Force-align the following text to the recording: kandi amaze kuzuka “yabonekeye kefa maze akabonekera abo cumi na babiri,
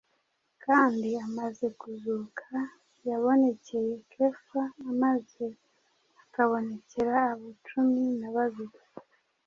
kandi 0.65 1.09
amaze 1.25 1.65
kuzuka 1.79 2.49
“yabonekeye 3.07 3.93
kefa 4.11 4.63
maze 5.01 5.45
akabonekera 6.23 7.13
abo 7.29 7.47
cumi 7.67 8.03
na 8.19 8.29
babiri, 8.35 8.79